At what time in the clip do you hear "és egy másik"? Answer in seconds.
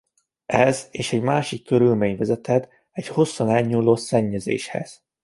0.91-1.65